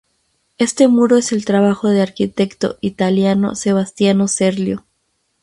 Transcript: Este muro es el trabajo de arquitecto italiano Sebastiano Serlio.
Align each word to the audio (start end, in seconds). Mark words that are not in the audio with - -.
Este 0.57 0.87
muro 0.87 1.15
es 1.15 1.31
el 1.31 1.45
trabajo 1.45 1.87
de 1.89 2.01
arquitecto 2.01 2.75
italiano 2.81 3.53
Sebastiano 3.53 4.27
Serlio. 4.27 4.83